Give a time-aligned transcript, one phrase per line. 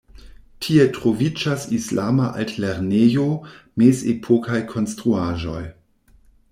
[0.67, 3.29] Tie troviĝas islama altlernejo,
[3.83, 5.65] mezepokaj konstruaĵoj.